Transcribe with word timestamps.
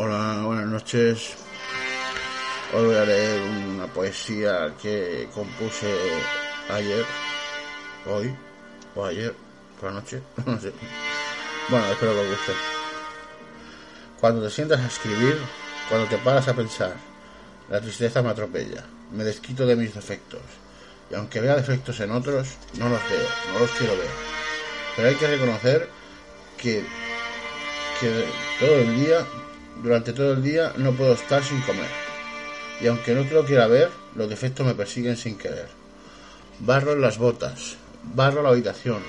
Hola, 0.00 0.44
buenas 0.44 0.66
noches. 0.66 1.34
Hoy 2.72 2.86
voy 2.86 2.94
a 2.94 3.04
leer 3.04 3.42
una 3.42 3.88
poesía 3.88 4.72
que 4.80 5.28
compuse 5.34 5.92
ayer, 6.70 7.04
hoy, 8.06 8.32
o 8.94 9.04
ayer, 9.04 9.34
por 9.80 9.90
la 9.90 10.00
noche, 10.00 10.22
no 10.46 10.60
sé. 10.60 10.72
Bueno, 11.68 11.84
espero 11.88 12.12
que 12.12 12.20
os 12.20 12.28
guste. 12.28 12.52
Cuando 14.20 14.44
te 14.44 14.50
sientas 14.50 14.78
a 14.78 14.86
escribir, 14.86 15.36
cuando 15.88 16.06
te 16.06 16.18
paras 16.18 16.46
a 16.46 16.54
pensar, 16.54 16.94
la 17.68 17.80
tristeza 17.80 18.22
me 18.22 18.28
atropella, 18.28 18.84
me 19.12 19.24
desquito 19.24 19.66
de 19.66 19.74
mis 19.74 19.96
defectos. 19.96 20.42
Y 21.10 21.16
aunque 21.16 21.40
vea 21.40 21.56
defectos 21.56 21.98
en 21.98 22.12
otros, 22.12 22.50
no 22.78 22.88
los 22.88 23.00
veo, 23.10 23.28
no 23.52 23.58
los 23.58 23.70
quiero 23.72 23.96
ver. 23.96 24.10
Pero 24.94 25.08
hay 25.08 25.16
que 25.16 25.26
reconocer 25.26 25.88
que, 26.56 26.84
que 28.00 28.24
todo 28.60 28.76
el 28.76 28.94
día 29.04 29.26
durante 29.82 30.12
todo 30.12 30.32
el 30.32 30.42
día 30.42 30.72
no 30.76 30.92
puedo 30.92 31.12
estar 31.12 31.42
sin 31.42 31.60
comer. 31.62 31.90
Y 32.80 32.86
aunque 32.86 33.14
no 33.14 33.24
te 33.24 33.34
lo 33.34 33.44
quiera 33.44 33.66
ver, 33.66 33.90
los 34.14 34.28
defectos 34.28 34.66
me 34.66 34.74
persiguen 34.74 35.16
sin 35.16 35.36
querer. 35.36 35.68
Barro 36.60 36.92
en 36.92 37.00
las 37.00 37.18
botas, 37.18 37.76
barro 38.14 38.42
la 38.42 38.50
habitación 38.50 39.02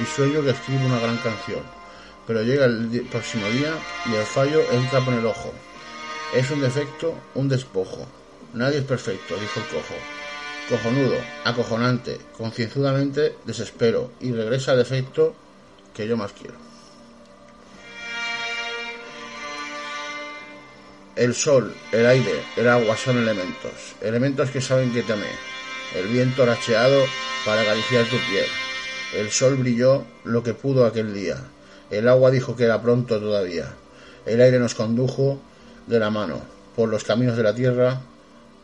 y 0.00 0.04
sueño 0.06 0.42
que 0.42 0.50
escribo 0.50 0.86
una 0.86 1.00
gran 1.00 1.16
canción. 1.18 1.60
Pero 2.26 2.42
llega 2.42 2.66
el 2.66 3.06
próximo 3.10 3.46
día 3.48 3.74
y 4.06 4.14
el 4.14 4.24
fallo 4.24 4.60
entra 4.70 5.04
por 5.04 5.14
el 5.14 5.26
ojo. 5.26 5.52
Es 6.34 6.50
un 6.50 6.60
defecto, 6.60 7.14
un 7.34 7.48
despojo. 7.48 8.06
Nadie 8.54 8.78
es 8.78 8.84
perfecto, 8.84 9.34
dijo 9.36 9.60
el 9.60 9.66
cojo. 9.66 9.94
Cojonudo, 10.68 11.16
acojonante, 11.44 12.18
concienzudamente 12.36 13.36
desespero 13.44 14.12
y 14.20 14.32
regresa 14.32 14.72
el 14.72 14.78
defecto 14.78 15.34
que 15.92 16.06
yo 16.06 16.16
más 16.16 16.32
quiero. 16.32 16.71
El 21.14 21.34
sol, 21.34 21.74
el 21.92 22.06
aire, 22.06 22.42
el 22.56 22.68
agua 22.68 22.96
son 22.96 23.18
elementos, 23.18 23.72
elementos 24.00 24.50
que 24.50 24.62
saben 24.62 24.94
que 24.94 25.02
te 25.02 25.12
amé. 25.12 25.28
El 25.94 26.06
viento 26.06 26.46
racheado 26.46 27.04
para 27.44 27.60
acariciar 27.60 28.06
tu 28.06 28.16
piel. 28.30 28.46
El 29.14 29.30
sol 29.30 29.56
brilló 29.56 30.04
lo 30.24 30.42
que 30.42 30.54
pudo 30.54 30.86
aquel 30.86 31.12
día. 31.12 31.36
El 31.90 32.08
agua 32.08 32.30
dijo 32.30 32.56
que 32.56 32.64
era 32.64 32.80
pronto 32.80 33.20
todavía. 33.20 33.74
El 34.24 34.40
aire 34.40 34.58
nos 34.58 34.74
condujo 34.74 35.38
de 35.86 35.98
la 35.98 36.08
mano 36.08 36.40
por 36.74 36.88
los 36.88 37.04
caminos 37.04 37.36
de 37.36 37.42
la 37.42 37.54
tierra 37.54 38.00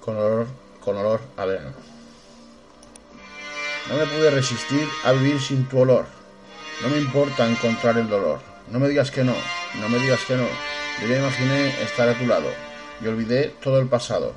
con 0.01 0.17
olor, 0.17 0.47
con 0.83 0.97
olor 0.97 1.21
a 1.37 1.45
verano. 1.45 1.73
No 3.91 3.97
me 3.97 4.07
pude 4.07 4.31
resistir 4.31 4.89
a 5.05 5.13
vivir 5.13 5.39
sin 5.39 5.69
tu 5.69 5.81
olor. 5.81 6.07
No 6.83 6.89
me 6.89 6.97
importa 6.97 7.47
encontrar 7.47 7.99
el 7.99 8.09
dolor. 8.09 8.41
No 8.71 8.79
me 8.79 8.89
digas 8.89 9.11
que 9.11 9.23
no, 9.23 9.35
no 9.81 9.89
me 9.91 9.99
digas 9.99 10.21
que 10.27 10.37
no. 10.37 10.78
Yo 11.01 11.09
ya 11.09 11.19
imaginé 11.19 11.69
estar 11.83 12.09
a 12.09 12.19
tu 12.19 12.27
lado 12.27 12.51
y 13.01 13.07
olvidé 13.07 13.55
todo 13.63 13.79
el 13.79 13.87
pasado, 13.87 14.33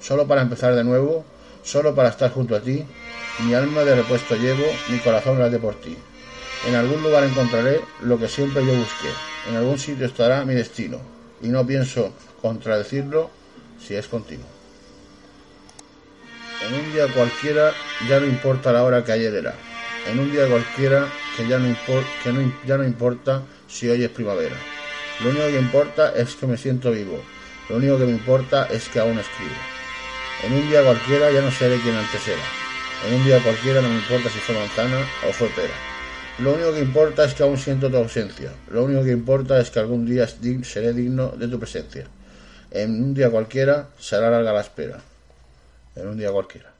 solo 0.00 0.26
para 0.26 0.42
empezar 0.42 0.74
de 0.74 0.84
nuevo, 0.84 1.24
solo 1.62 1.94
para 1.94 2.08
estar 2.08 2.32
junto 2.32 2.56
a 2.56 2.60
ti. 2.60 2.84
Mi 3.44 3.54
alma 3.54 3.84
de 3.84 3.94
repuesto 3.94 4.34
llevo, 4.36 4.64
mi 4.88 4.98
corazón 4.98 5.38
late 5.38 5.58
por 5.58 5.74
ti. 5.76 5.96
En 6.66 6.74
algún 6.74 7.02
lugar 7.02 7.24
encontraré 7.24 7.80
lo 8.02 8.18
que 8.18 8.28
siempre 8.28 8.66
yo 8.66 8.74
busqué, 8.74 9.08
en 9.48 9.56
algún 9.56 9.78
sitio 9.78 10.06
estará 10.06 10.44
mi 10.44 10.54
destino, 10.54 11.00
y 11.40 11.48
no 11.48 11.66
pienso 11.66 12.12
contradecirlo 12.42 13.30
si 13.80 13.94
es 13.94 14.06
contigo. 14.08 14.42
En 16.66 16.74
un 16.74 16.92
día 16.92 17.06
cualquiera 17.14 17.72
ya 18.06 18.20
no 18.20 18.26
importa 18.26 18.72
la 18.72 18.82
hora 18.82 19.02
que 19.02 19.12
ayer 19.12 19.34
era, 19.34 19.54
en 20.06 20.18
un 20.18 20.30
día 20.30 20.46
cualquiera 20.46 21.06
que 21.36 21.46
ya 21.46 21.58
no, 21.58 22.84
importa 22.84 23.42
si 23.66 23.88
hoy 23.88 24.04
es 24.04 24.10
primavera. 24.10 24.56
Lo 25.22 25.30
único 25.30 25.46
que 25.46 25.58
importa 25.58 26.14
es 26.16 26.34
que 26.34 26.46
me 26.46 26.56
siento 26.56 26.90
vivo. 26.90 27.20
Lo 27.68 27.76
único 27.76 27.98
que 27.98 28.06
me 28.06 28.12
importa 28.12 28.66
es 28.70 28.88
que 28.88 29.00
aún 29.00 29.18
escribo. 29.18 29.50
En 30.42 30.52
un 30.54 30.70
día 30.70 30.82
cualquiera 30.82 31.30
ya 31.30 31.42
no 31.42 31.50
seré 31.50 31.78
quien 31.80 31.94
antes 31.94 32.26
era. 32.26 32.42
En 33.06 33.14
un 33.14 33.24
día 33.24 33.42
cualquiera 33.42 33.82
no 33.82 33.88
me 33.88 33.96
importa 33.96 34.30
si 34.30 34.38
fue 34.38 34.54
manzana 34.54 35.06
o 35.28 35.32
fue 35.32 35.48
pera. 35.48 35.74
Lo 36.38 36.54
único 36.54 36.72
que 36.72 36.80
importa 36.80 37.24
es 37.24 37.34
que 37.34 37.42
aún 37.42 37.58
siento 37.58 37.90
tu 37.90 37.98
ausencia. 37.98 38.50
Lo 38.70 38.84
único 38.84 39.04
que 39.04 39.10
importa 39.10 39.60
es 39.60 39.70
que 39.70 39.78
algún 39.78 40.06
día 40.06 40.26
seré 40.26 40.94
digno 40.94 41.28
de 41.28 41.48
tu 41.48 41.58
presencia. 41.58 42.06
En 42.70 43.02
un 43.02 43.12
día 43.12 43.30
cualquiera 43.30 43.88
será 43.98 44.30
larga 44.30 44.54
la 44.54 44.62
espera. 44.62 45.00
En 45.96 46.08
un 46.08 46.16
día 46.16 46.30
cualquiera. 46.30 46.72